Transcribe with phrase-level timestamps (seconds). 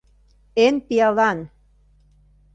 [0.65, 1.39] Эн пиалан!